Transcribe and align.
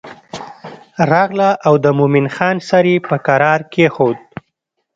راغله 1.11 1.49
او 1.67 1.73
د 1.83 1.85
مومن 1.97 2.25
خان 2.35 2.57
سر 2.69 2.85
یې 2.91 2.97
په 3.09 3.15
کرار 3.27 3.59
کېښود. 3.73 4.17